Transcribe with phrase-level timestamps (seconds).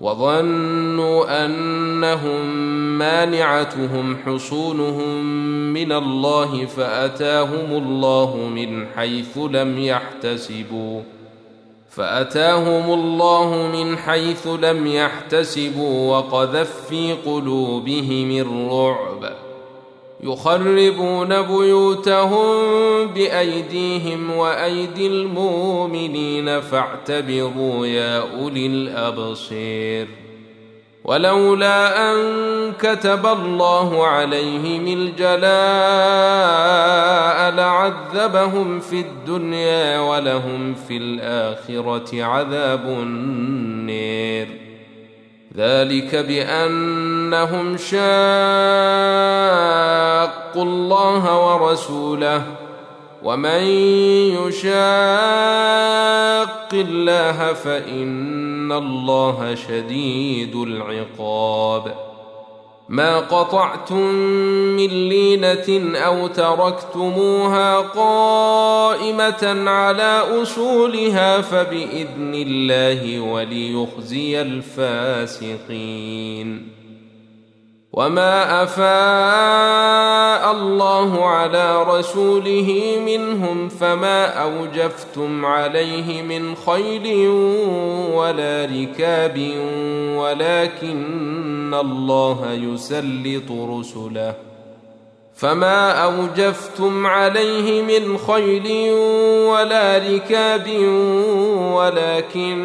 [0.00, 2.46] وظنوا أنهم
[2.98, 5.24] مانعتهم حصونهم
[5.72, 11.02] من الله فأتاهم الله من حيث لم يحتسبوا
[11.90, 19.47] فأتاهم الله من حيث لم يحتسبوا وقذف في قلوبهم الرعب
[20.20, 22.46] يخربون بيوتهم
[23.06, 30.08] بأيديهم وأيدي المؤمنين فاعتبروا يا أولي الأبصير.
[31.04, 35.38] ولولا أن كتب الله عليهم الجلاء
[37.50, 44.27] لعذبهم في الدنيا ولهم في الآخرة عذاب النير.
[45.58, 47.98] ذلك بأنهم شاقوا
[50.62, 52.42] الله ورسوله
[53.22, 53.62] ومن
[54.38, 54.68] يشاق
[56.72, 61.94] الله فإن الله شديد العقاب
[62.88, 64.04] ما قطعتم
[64.76, 75.98] من لينة أو تركتموها قائمة على أصولها فبإذن الله وليخزي الفاسقين.
[77.92, 79.87] وما أفاء
[80.58, 87.28] الله على رسوله منهم فما أوجفتم عليه من خيل
[88.12, 89.38] ولا ركاب
[90.16, 94.34] ولكن الله يسلط رسله
[95.38, 98.92] فما أوجفتم عليه من خيل
[99.48, 100.68] ولا ركاب
[101.74, 102.58] ولكن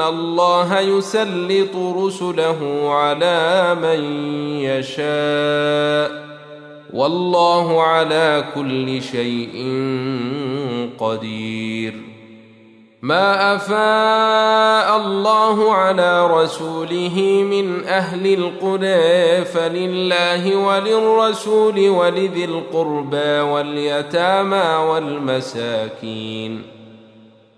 [0.00, 4.00] الله يسلط رسله على من
[4.60, 6.27] يشاء
[6.92, 9.52] والله على كل شيء
[10.98, 11.94] قدير.
[13.02, 26.77] ما أفاء الله على رسوله من أهل القرى فلله وللرسول ولذي القربى واليتامى والمساكين.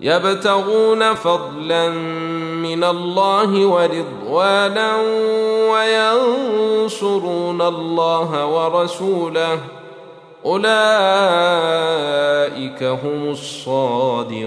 [0.00, 1.88] يبتغون فضلا
[2.62, 4.96] من الله ورضوانا
[5.70, 9.58] وينصرون الله ورسوله.
[10.44, 10.66] أولئك
[12.82, 14.46] هم الصادقون.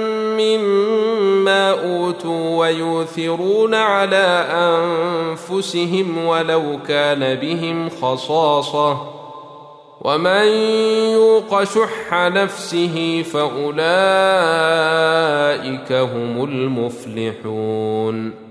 [1.47, 8.97] أوتوا ويؤثرون على أنفسهم ولو كان بهم خصاصة.
[10.01, 10.45] ومن
[11.13, 13.81] يوق شح نفسه فأولئك
[15.91, 18.50] هم المفلحون.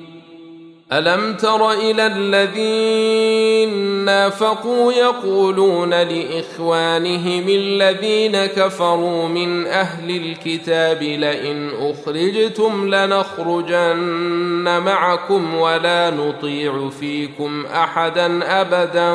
[0.93, 14.81] ألم تر إلى الذين نافقوا يقولون لإخوانهم الذين كفروا من أهل الكتاب لئن أخرجتم لنخرجن
[14.85, 19.11] معكم ولا نطيع فيكم أحدا أبدا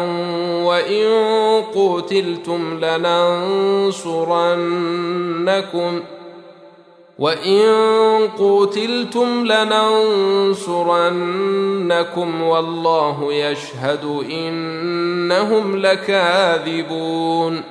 [0.65, 1.07] وإن
[1.75, 3.97] قتلتم لننصرنكم
[7.19, 10.83] وان قتلتم لننصرنكم
[12.43, 17.63] والله يشهد انهم لكاذبون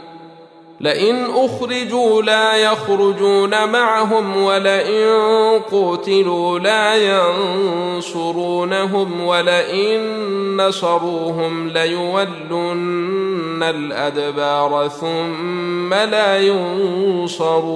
[0.80, 5.08] لئن اخرجوا لا يخرجون معهم ولئن
[5.72, 6.96] قتلوا لا
[7.96, 10.02] ينصرونهم ولئن
[10.62, 17.76] نصروهم ليولن الادبار ثم لا ينصرون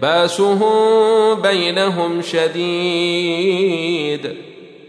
[0.00, 3.68] باسهم بينهم شديد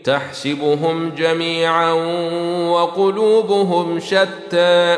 [0.04, 1.94] تحسبهم جميعا
[2.70, 4.98] وقلوبهم شتى.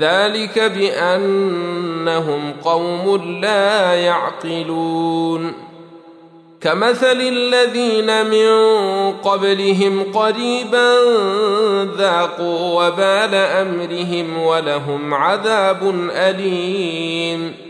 [0.00, 5.52] ذلك بأنهم قوم لا يعقلون.
[6.60, 8.50] كمثل الذين من
[9.12, 10.94] قبلهم قريبا
[11.96, 17.69] ذاقوا وبال أمرهم ولهم عذاب أليم.